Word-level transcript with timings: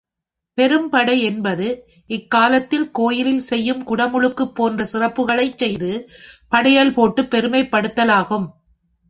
பெரும்படை 0.57 1.17
என்பது, 1.21 1.67
இக் 2.09 2.29
காலத்தில் 2.29 2.87
கோயிலில் 2.91 3.39
செய்யும் 3.41 3.83
குடமுழுக்கு 3.83 4.45
போன்ற 4.53 4.85
சிறப்புக்களைச் 4.93 5.57
செய்து 5.57 5.91
படையல் 6.51 6.93
போட்டுப் 6.93 7.31
பெருமைப் 7.31 7.71
படுத்தலாகும். 7.71 8.49